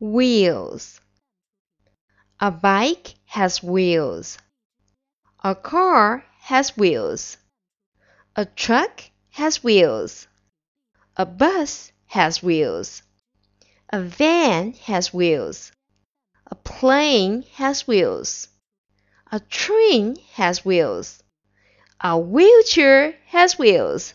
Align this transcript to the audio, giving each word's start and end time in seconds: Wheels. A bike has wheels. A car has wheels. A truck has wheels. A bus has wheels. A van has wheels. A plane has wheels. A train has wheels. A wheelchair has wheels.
Wheels. 0.00 1.00
A 2.38 2.52
bike 2.52 3.16
has 3.26 3.64
wheels. 3.64 4.38
A 5.42 5.56
car 5.56 6.24
has 6.38 6.76
wheels. 6.76 7.36
A 8.36 8.44
truck 8.44 9.02
has 9.30 9.64
wheels. 9.64 10.28
A 11.16 11.26
bus 11.26 11.90
has 12.06 12.40
wheels. 12.44 13.02
A 13.90 14.00
van 14.00 14.72
has 14.84 15.12
wheels. 15.12 15.72
A 16.46 16.54
plane 16.54 17.42
has 17.54 17.88
wheels. 17.88 18.46
A 19.32 19.40
train 19.40 20.14
has 20.34 20.64
wheels. 20.64 21.24
A 22.00 22.16
wheelchair 22.16 23.16
has 23.26 23.58
wheels. 23.58 24.14